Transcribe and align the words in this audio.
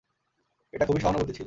এটা 0.73 0.85
খুবই 0.85 1.01
সহানুভূতিশীল। 1.01 1.39